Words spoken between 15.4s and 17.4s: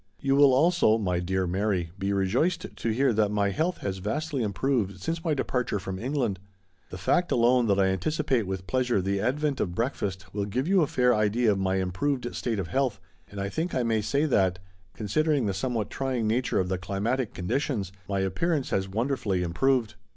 the somewhat trying nature of the climatic